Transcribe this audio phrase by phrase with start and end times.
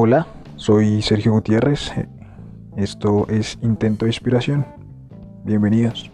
[0.00, 1.90] Hola, soy Sergio Gutiérrez.
[2.76, 4.64] Esto es Intento de Inspiración.
[5.42, 6.12] Bienvenidos.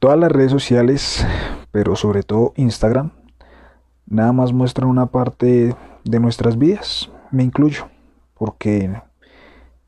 [0.00, 1.24] Todas las redes sociales,
[1.70, 3.12] pero sobre todo Instagram,
[4.06, 7.12] nada más muestran una parte de nuestras vidas.
[7.30, 7.90] Me incluyo,
[8.36, 8.92] porque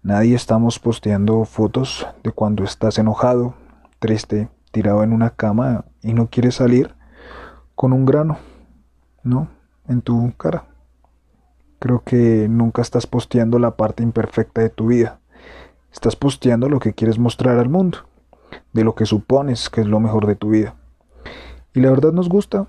[0.00, 3.54] nadie estamos posteando fotos de cuando estás enojado,
[3.98, 6.94] triste, tirado en una cama y no quieres salir
[7.76, 8.38] con un grano,
[9.22, 9.48] ¿no?
[9.86, 10.64] En tu cara.
[11.78, 15.20] Creo que nunca estás posteando la parte imperfecta de tu vida.
[15.92, 17.98] Estás posteando lo que quieres mostrar al mundo,
[18.72, 20.74] de lo que supones que es lo mejor de tu vida.
[21.74, 22.66] Y la verdad nos gusta.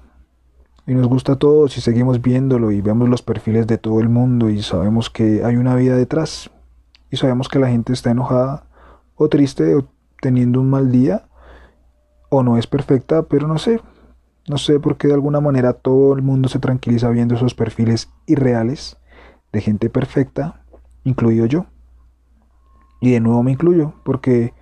[0.85, 4.07] Y nos gusta a todos y seguimos viéndolo y vemos los perfiles de todo el
[4.07, 6.49] mundo y sabemos que hay una vida detrás.
[7.09, 8.67] Y sabemos que la gente está enojada
[9.15, 9.85] o triste o
[10.21, 11.27] teniendo un mal día
[12.29, 13.81] o no es perfecta, pero no sé,
[14.47, 18.09] no sé por qué de alguna manera todo el mundo se tranquiliza viendo esos perfiles
[18.25, 18.97] irreales
[19.51, 20.61] de gente perfecta,
[21.03, 21.65] incluido yo.
[23.01, 24.53] Y de nuevo me incluyo, porque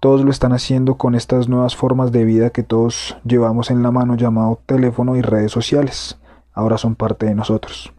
[0.00, 3.90] todos lo están haciendo con estas nuevas formas de vida que todos llevamos en la
[3.90, 6.18] mano llamado teléfono y redes sociales.
[6.52, 7.92] Ahora son parte de nosotros.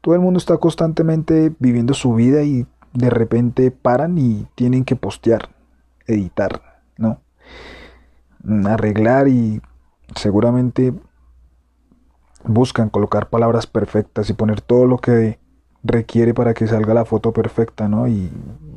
[0.00, 4.96] Todo el mundo está constantemente viviendo su vida y de repente paran y tienen que
[4.96, 5.50] postear,
[6.06, 7.20] editar, ¿no?
[8.64, 9.60] Arreglar y
[10.14, 10.94] seguramente
[12.44, 15.38] buscan colocar palabras perfectas y poner todo lo que
[15.82, 18.08] requiere para que salga la foto perfecta, ¿no?
[18.08, 18.30] Y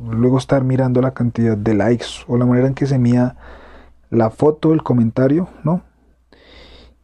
[0.09, 3.35] luego estar mirando la cantidad de likes o la manera en que se mía
[4.09, 5.81] la foto, el comentario, ¿no?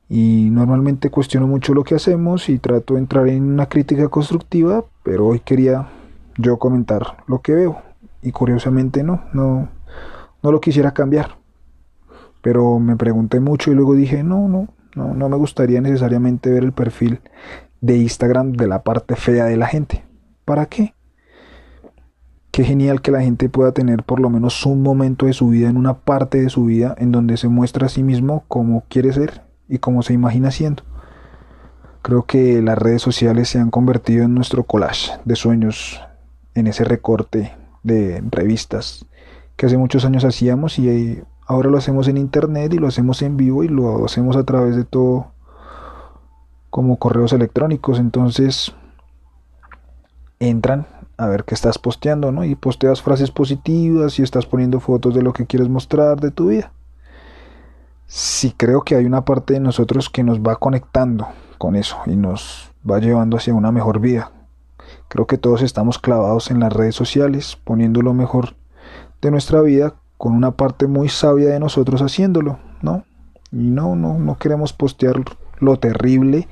[0.08, 4.86] Y normalmente cuestiono mucho lo que hacemos y trato de entrar en una crítica constructiva,
[5.04, 5.90] pero hoy quería
[6.38, 7.82] yo comentar lo que veo
[8.22, 9.70] y curiosamente no, no,
[10.44, 11.38] no lo quisiera cambiar.
[12.46, 16.64] Pero me pregunté mucho y luego dije, no, no, no, no me gustaría necesariamente ver
[16.64, 17.20] el perfil
[17.82, 20.06] de Instagram de la parte fea de la gente.
[20.46, 20.94] ¿Para qué?
[22.52, 25.70] Qué genial que la gente pueda tener por lo menos un momento de su vida,
[25.70, 29.12] en una parte de su vida, en donde se muestra a sí mismo como quiere
[29.12, 30.84] ser y como se imagina siendo.
[32.04, 36.00] Creo que las redes sociales se han convertido en nuestro collage de sueños,
[36.54, 39.08] en ese recorte de revistas
[39.56, 43.38] que hace muchos años hacíamos y Ahora lo hacemos en internet y lo hacemos en
[43.38, 45.28] vivo y lo hacemos a través de todo
[46.72, 48.00] como correos electrónicos.
[48.00, 48.74] Entonces
[50.40, 52.44] entran a ver qué estás posteando, ¿no?
[52.44, 56.48] Y posteas frases positivas y estás poniendo fotos de lo que quieres mostrar de tu
[56.48, 56.72] vida.
[58.08, 61.28] Sí creo que hay una parte de nosotros que nos va conectando
[61.58, 64.32] con eso y nos va llevando hacia una mejor vida.
[65.08, 68.56] Creo que todos estamos clavados en las redes sociales, poniendo lo mejor
[69.22, 73.04] de nuestra vida con una parte muy sabia de nosotros haciéndolo, ¿no?
[73.52, 75.22] Y no, no, no queremos postear
[75.60, 76.48] lo terrible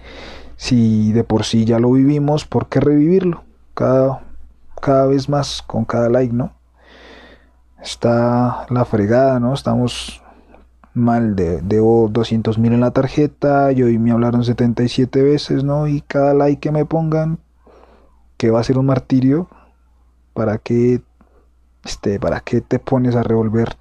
[0.56, 3.44] si de por sí ya lo vivimos, ¿por qué revivirlo?
[3.74, 4.24] Cada,
[4.82, 6.54] cada vez más con cada like, ¿no?
[7.82, 9.54] Está la fregada, ¿no?
[9.54, 10.24] Estamos
[10.94, 15.88] mal, de, debo 200 mil en la tarjeta y hoy me hablaron 77 veces, ¿no?
[15.88, 17.40] Y cada like que me pongan,
[18.38, 19.50] que va a ser un martirio,
[20.34, 21.02] para que
[21.84, 23.78] este, ¿para qué te pones a revolver,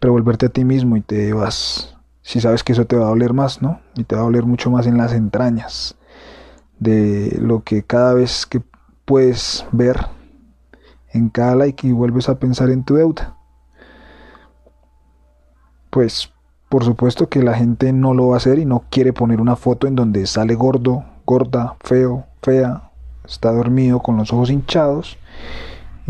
[0.00, 3.32] revolverte a ti mismo y te vas, si sabes que eso te va a doler
[3.32, 3.80] más, ¿no?
[3.96, 5.96] Y te va a doler mucho más en las entrañas
[6.78, 8.62] de lo que cada vez que
[9.04, 10.06] puedes ver
[11.12, 13.36] en cada like y vuelves a pensar en tu deuda.
[15.90, 16.32] Pues
[16.68, 19.56] por supuesto que la gente no lo va a hacer y no quiere poner una
[19.56, 22.90] foto en donde sale gordo, gorda, feo, fea,
[23.26, 25.18] está dormido con los ojos hinchados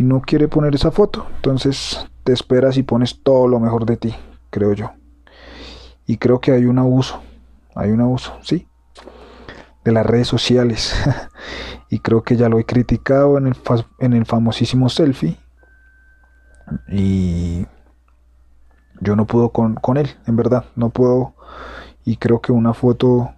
[0.01, 1.27] y no quiere poner esa foto.
[1.37, 4.15] Entonces te esperas y pones todo lo mejor de ti,
[4.49, 4.93] creo yo.
[6.07, 7.21] Y creo que hay un abuso,
[7.75, 8.67] hay un abuso, sí,
[9.85, 10.95] de las redes sociales.
[11.91, 13.57] y creo que ya lo he criticado en el,
[13.99, 15.39] en el famosísimo selfie.
[16.89, 17.67] Y
[19.03, 21.35] yo no puedo con, con él, en verdad, no puedo.
[22.07, 23.35] Y creo que una foto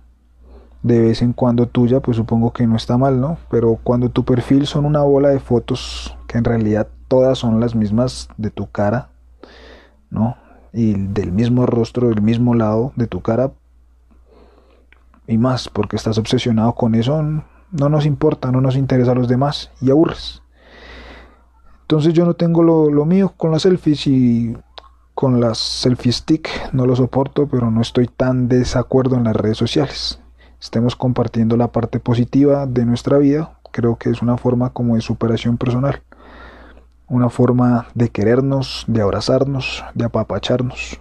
[0.82, 3.38] de vez en cuando tuya, pues supongo que no está mal, ¿no?
[3.50, 7.74] Pero cuando tu perfil son una bola de fotos que en realidad todas son las
[7.74, 9.10] mismas de tu cara,
[10.10, 10.36] ¿no?
[10.72, 13.52] Y del mismo rostro, del mismo lado de tu cara,
[15.26, 19.28] y más, porque estás obsesionado con eso, no nos importa, no nos interesa a los
[19.28, 20.42] demás y aburres.
[21.82, 24.56] Entonces yo no tengo lo, mío con las selfies y
[25.14, 29.58] con las selfie stick no lo soporto, pero no estoy tan desacuerdo en las redes
[29.58, 30.21] sociales
[30.62, 35.00] estemos compartiendo la parte positiva de nuestra vida, creo que es una forma como de
[35.00, 36.02] superación personal,
[37.08, 41.00] una forma de querernos, de abrazarnos, de apapacharnos.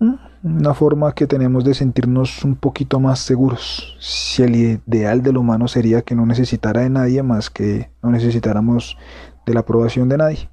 [0.00, 0.14] ¿Mm?
[0.44, 3.96] una forma que tenemos de sentirnos un poquito más seguros.
[4.00, 8.96] Si el ideal del humano sería que no necesitara de nadie más que no necesitáramos
[9.44, 10.48] de la aprobación de nadie,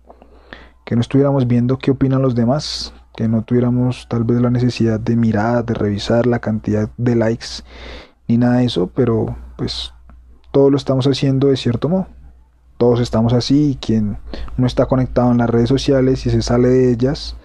[0.85, 4.99] que no estuviéramos viendo qué opinan los demás, que no tuviéramos tal vez la necesidad
[4.99, 7.63] de mirar, de revisar la cantidad de likes
[8.27, 9.93] ni nada de eso, pero pues
[10.51, 12.07] todo lo estamos haciendo de cierto modo.
[12.77, 14.17] Todos estamos así y quien
[14.57, 17.37] no está conectado en las redes sociales y se sale de ellas,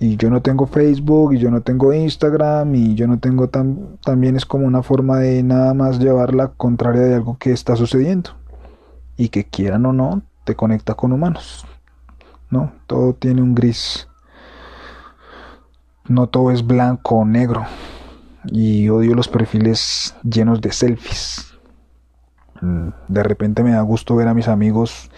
[0.00, 3.98] y yo no tengo Facebook y yo no tengo Instagram y yo no tengo tan,
[4.04, 7.74] también es como una forma de nada más llevar la contraria de algo que está
[7.74, 8.30] sucediendo.
[9.16, 11.66] Y que quieran o no te conecta con humanos
[12.50, 14.07] no todo tiene un gris
[16.08, 17.64] no todo es blanco o negro
[18.46, 21.54] y odio los perfiles llenos de selfies
[22.60, 25.10] mm, de repente me da gusto ver a mis amigos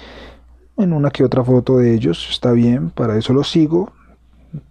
[0.76, 3.92] en una que otra foto de ellos está bien para eso los sigo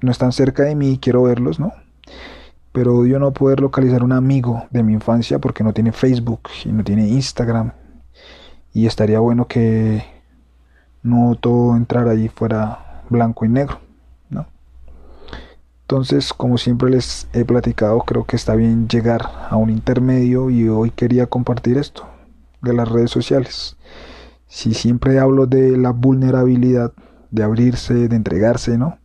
[0.01, 1.73] no están cerca de mí, quiero verlos, ¿no?
[2.71, 6.71] Pero odio no poder localizar un amigo de mi infancia porque no tiene Facebook y
[6.71, 7.71] no tiene Instagram.
[8.73, 10.03] Y estaría bueno que
[11.01, 13.79] no todo entrar ahí fuera blanco y negro.
[15.89, 20.69] Entonces, como siempre les he platicado, creo que está bien llegar a un intermedio y
[20.69, 22.07] hoy quería compartir esto
[22.61, 23.75] de las redes sociales.
[24.45, 26.93] Si siempre hablo de la vulnerabilidad,
[27.31, 28.99] de abrirse, de entregarse, ¿no?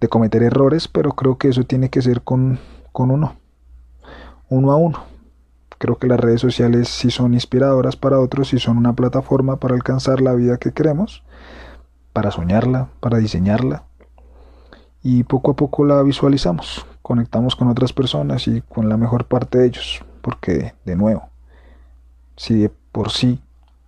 [0.00, 2.58] de cometer errores, pero creo que eso tiene que ser con,
[2.90, 3.36] con uno,
[4.48, 5.04] uno a uno.
[5.78, 9.76] Creo que las redes sociales sí son inspiradoras para otros y son una plataforma para
[9.76, 11.22] alcanzar la vida que queremos,
[12.12, 13.84] para soñarla, para diseñarla.
[15.08, 19.58] Y poco a poco la visualizamos, conectamos con otras personas y con la mejor parte
[19.58, 21.28] de ellos, porque de nuevo,
[22.36, 23.40] si de por sí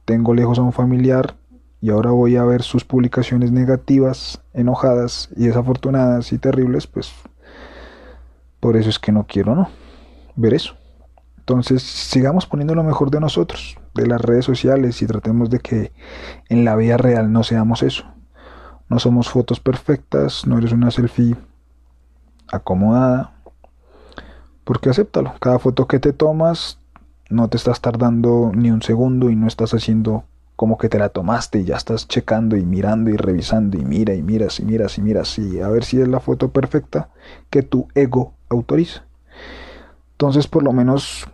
[0.04, 1.34] tengo lejos a un familiar,
[1.80, 7.12] y ahora voy a ver sus publicaciones negativas, enojadas y desafortunadas y terribles, pues
[8.60, 9.70] por eso es que no quiero, ¿no?
[10.36, 10.76] Ver eso.
[11.38, 15.90] Entonces sigamos poniendo lo mejor de nosotros, de las redes sociales y tratemos de que
[16.48, 18.04] en la vida real no seamos eso.
[18.88, 21.36] No somos fotos perfectas, no eres una selfie
[22.50, 23.34] acomodada.
[24.64, 26.78] Porque acéptalo, cada foto que te tomas
[27.30, 30.24] no te estás tardando ni un segundo y no estás haciendo
[30.56, 34.14] como que te la tomaste y ya estás checando y mirando y revisando y mira
[34.14, 37.10] y miras y miras y miras y a ver si es la foto perfecta
[37.48, 39.04] que tu ego autoriza.
[40.12, 41.28] Entonces, por lo menos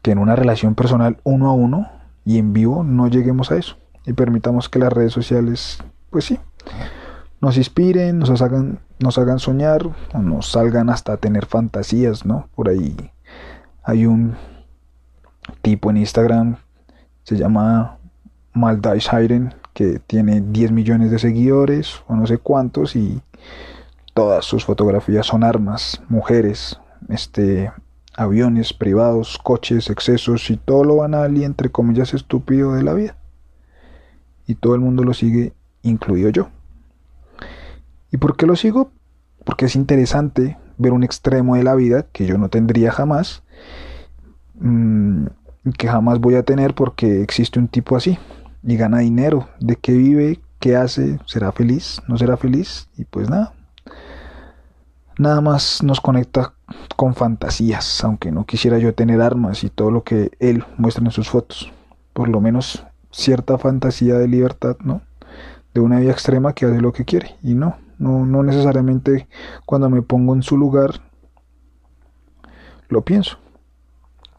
[0.00, 1.90] que en una relación personal uno a uno
[2.24, 5.78] y en vivo no lleguemos a eso y permitamos que las redes sociales,
[6.10, 6.38] pues sí,
[7.40, 12.48] nos inspiren, nos hagan, nos hagan soñar, o nos salgan hasta tener fantasías, ¿no?
[12.54, 13.10] Por ahí
[13.82, 14.36] hay un
[15.62, 16.56] tipo en Instagram
[17.30, 17.98] se llama
[18.54, 23.22] Hayden, que tiene 10 millones de seguidores o no sé cuántos y
[24.14, 27.70] todas sus fotografías son armas, mujeres, este
[28.16, 33.16] aviones privados, coches, excesos y todo lo banal y entre comillas estúpido de la vida.
[34.46, 35.52] Y todo el mundo lo sigue,
[35.82, 36.48] incluido yo.
[38.10, 38.90] ¿Y por qué lo sigo?
[39.44, 43.42] Porque es interesante ver un extremo de la vida que yo no tendría jamás.
[44.54, 45.26] Mmm,
[45.76, 48.18] que jamás voy a tener porque existe un tipo así
[48.62, 49.48] y gana dinero.
[49.60, 50.40] ¿De qué vive?
[50.58, 51.18] ¿Qué hace?
[51.26, 52.00] ¿Será feliz?
[52.08, 52.88] ¿No será feliz?
[52.96, 53.52] Y pues nada.
[55.18, 56.54] Nada más nos conecta
[56.96, 61.10] con fantasías, aunque no quisiera yo tener armas y todo lo que él muestra en
[61.10, 61.72] sus fotos.
[62.12, 65.02] Por lo menos cierta fantasía de libertad, ¿no?
[65.74, 67.36] De una vida extrema que hace lo que quiere.
[67.42, 69.28] Y no, no, no necesariamente
[69.66, 71.00] cuando me pongo en su lugar
[72.88, 73.38] lo pienso.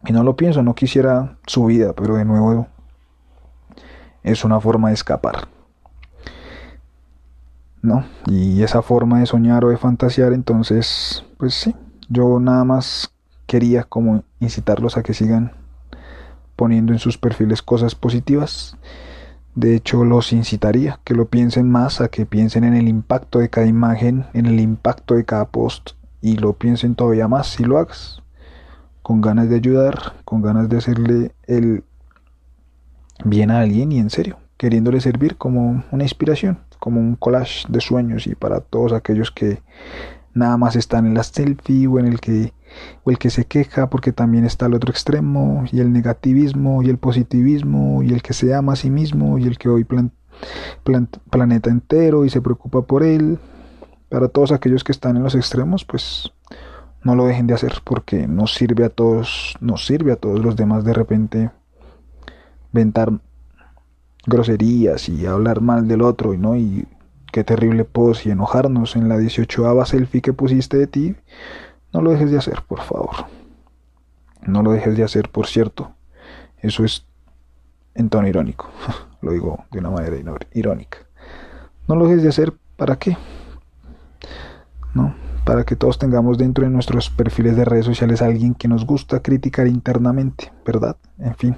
[0.05, 2.67] Y no lo pienso, no quisiera su vida, pero de nuevo
[4.23, 5.47] es una forma de escapar.
[7.81, 8.05] ¿No?
[8.27, 11.75] Y esa forma de soñar o de fantasear, entonces, pues sí,
[12.09, 13.11] yo nada más
[13.47, 15.53] quería como incitarlos a que sigan
[16.55, 18.77] poniendo en sus perfiles cosas positivas.
[19.55, 23.49] De hecho, los incitaría que lo piensen más, a que piensen en el impacto de
[23.49, 25.91] cada imagen, en el impacto de cada post
[26.21, 28.21] y lo piensen todavía más si lo hagas
[29.01, 31.83] con ganas de ayudar, con ganas de hacerle el
[33.25, 37.81] bien a alguien y en serio, queriéndole servir como una inspiración, como un collage de
[37.81, 39.61] sueños y para todos aquellos que
[40.33, 42.53] nada más están en la selfie o en el que
[43.03, 46.89] o el que se queja porque también está el otro extremo y el negativismo y
[46.89, 50.11] el positivismo y el que se ama a sí mismo y el que hoy plan,
[51.29, 53.39] planeta entero y se preocupa por él
[54.09, 56.31] para todos aquellos que están en los extremos pues
[57.03, 60.55] no lo dejen de hacer porque nos sirve a todos, nos sirve a todos los
[60.55, 61.51] demás de repente
[62.71, 63.11] ventar
[64.25, 66.55] groserías y hablar mal del otro, ¿no?
[66.55, 66.87] Y
[67.31, 71.15] qué terrible pos y enojarnos en la 18ava selfie que pusiste de ti,
[71.93, 73.25] no lo dejes de hacer, por favor.
[74.45, 75.93] No lo dejes de hacer, por cierto.
[76.59, 77.05] Eso es
[77.93, 78.69] en tono irónico.
[79.21, 80.15] lo digo de una manera
[80.53, 80.99] irónica.
[81.87, 83.17] No lo dejes de hacer, ¿para qué?
[84.93, 85.15] ¿No?
[85.45, 88.85] Para que todos tengamos dentro de nuestros perfiles de redes sociales a alguien que nos
[88.85, 90.97] gusta criticar internamente, ¿verdad?
[91.17, 91.55] En fin.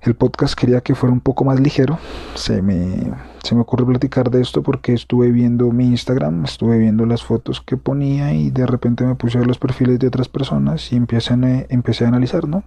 [0.00, 1.98] El podcast quería que fuera un poco más ligero.
[2.34, 3.12] Se me,
[3.48, 7.62] se me ocurrió platicar de esto porque estuve viendo mi Instagram, estuve viendo las fotos
[7.62, 10.96] que ponía y de repente me puse a ver los perfiles de otras personas y
[10.96, 12.62] empecé a, empecé a analizar, ¿no?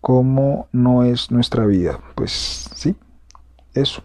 [0.00, 1.98] Cómo no es nuestra vida.
[2.14, 2.94] Pues sí,
[3.74, 4.04] eso.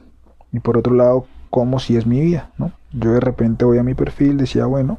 [0.51, 2.71] Y por otro lado, cómo si es mi vida, ¿no?
[2.91, 4.97] Yo de repente voy a mi perfil, decía, bueno,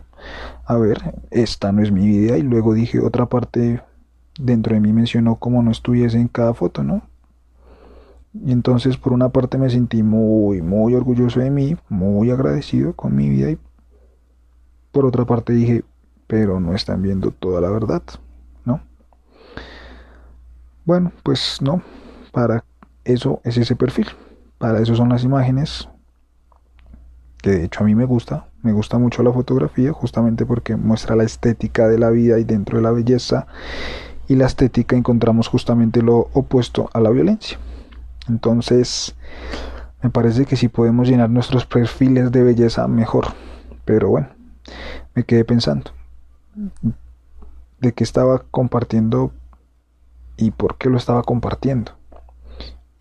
[0.64, 3.82] a ver, esta no es mi vida y luego dije otra parte
[4.38, 7.02] dentro de mí mencionó como no estuviese en cada foto, ¿no?
[8.44, 13.14] Y entonces por una parte me sentí muy, muy orgulloso de mí, muy agradecido con
[13.14, 13.58] mi vida y
[14.92, 15.84] por otra parte dije,
[16.26, 18.02] pero no están viendo toda la verdad,
[18.64, 18.80] ¿no?
[20.84, 21.82] Bueno, pues no,
[22.32, 22.64] para
[23.04, 24.06] eso es ese perfil,
[24.58, 25.88] para eso son las imágenes,
[27.42, 31.14] que de hecho a mí me gusta, me gusta mucho la fotografía justamente porque muestra
[31.14, 33.46] la estética de la vida y dentro de la belleza
[34.28, 37.58] y la estética encontramos justamente lo opuesto a la violencia.
[38.28, 39.14] Entonces,
[40.02, 43.26] me parece que si podemos llenar nuestros perfiles de belleza, mejor.
[43.84, 44.28] Pero bueno,
[45.14, 45.92] me quedé pensando
[47.80, 49.32] de qué estaba compartiendo
[50.36, 51.92] y por qué lo estaba compartiendo.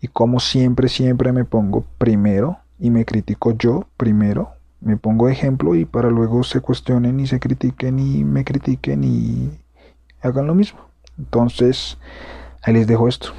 [0.00, 4.50] Y como siempre, siempre me pongo primero y me critico yo primero.
[4.80, 9.50] Me pongo ejemplo y para luego se cuestionen y se critiquen y me critiquen y
[10.20, 10.80] hagan lo mismo.
[11.18, 11.98] Entonces,
[12.62, 13.32] ahí les dejo esto.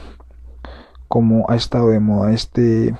[1.08, 2.96] Como ha estado de moda este,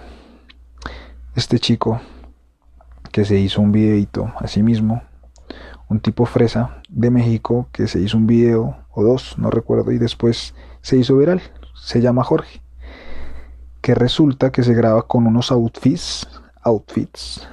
[1.36, 2.00] este chico
[3.12, 5.02] que se hizo un videito a sí mismo,
[5.90, 9.98] un tipo fresa de México que se hizo un video o dos, no recuerdo, y
[9.98, 11.42] después se hizo viral.
[11.76, 12.62] Se llama Jorge.
[13.82, 16.28] Que resulta que se graba con unos outfits,
[16.64, 17.48] outfits,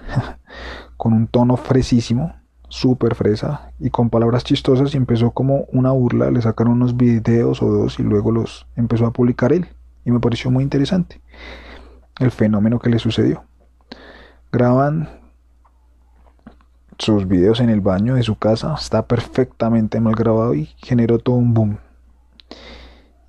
[0.96, 2.34] con un tono fresísimo
[2.68, 7.62] súper fresa y con palabras chistosas y empezó como una burla, le sacaron unos videos
[7.62, 9.68] o dos y luego los empezó a publicar él
[10.04, 11.20] y me pareció muy interesante
[12.18, 13.44] el fenómeno que le sucedió.
[14.52, 15.08] Graban
[16.99, 21.37] sus videos en el baño de su casa, está perfectamente mal grabado y generó todo
[21.37, 21.78] un boom.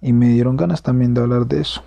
[0.02, 1.82] Y me dieron ganas también de hablar de eso.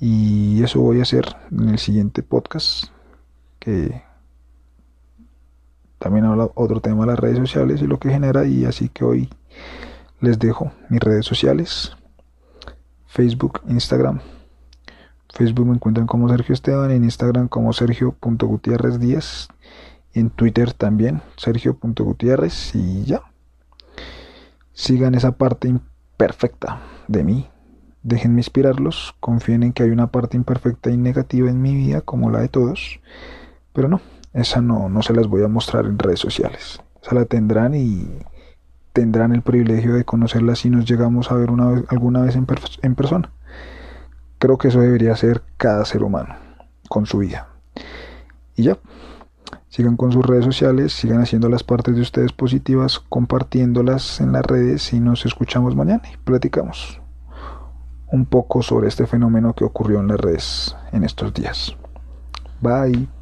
[0.00, 2.86] Y eso voy a hacer en el siguiente podcast
[3.58, 4.02] que
[5.98, 9.04] también habla otro tema de las redes sociales y lo que genera y así que
[9.04, 9.28] hoy
[10.20, 11.96] les dejo mis redes sociales.
[13.12, 14.20] Facebook, Instagram.
[15.28, 19.48] Facebook me encuentran como Sergio Esteban, en Instagram como Sergio.gutierrez Díaz,
[20.14, 23.20] y en Twitter también Sergio.gutierrez y ya.
[24.72, 27.50] Sigan esa parte imperfecta de mí.
[28.02, 32.30] Déjenme inspirarlos, confíen en que hay una parte imperfecta y negativa en mi vida como
[32.30, 33.00] la de todos,
[33.74, 34.00] pero no,
[34.32, 36.80] esa no, no se las voy a mostrar en redes sociales.
[37.02, 38.08] Esa la tendrán y
[38.92, 42.46] tendrán el privilegio de conocerla si nos llegamos a ver una vez, alguna vez en,
[42.82, 43.30] en persona.
[44.38, 46.34] Creo que eso debería ser cada ser humano
[46.88, 47.48] con su vida.
[48.56, 48.78] Y ya,
[49.68, 54.44] sigan con sus redes sociales, sigan haciendo las partes de ustedes positivas, compartiéndolas en las
[54.44, 57.00] redes y nos escuchamos mañana y platicamos
[58.12, 61.74] un poco sobre este fenómeno que ocurrió en las redes en estos días.
[62.60, 63.21] Bye.